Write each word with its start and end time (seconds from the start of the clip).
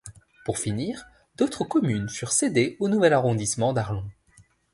Pour 0.45 0.57
finir, 0.57 1.05
d'autres 1.37 1.63
communes 1.63 2.09
furent 2.09 2.31
cédées 2.31 2.75
au 2.79 2.89
nouvel 2.89 3.13
arrondissement 3.13 3.71
d'Arlon. 3.71 4.09